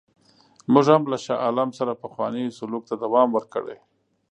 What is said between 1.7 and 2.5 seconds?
سره پخوانی